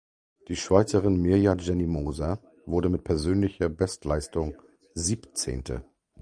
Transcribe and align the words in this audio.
Die 0.47 0.55
Schweizerin 0.55 1.21
Mirja 1.21 1.53
Jenni-Moser 1.55 2.41
wurde 2.65 2.89
mit 2.89 3.03
persönlicher 3.03 3.69
Bestleistung 3.69 4.59
Siebzehnte. 4.95 5.85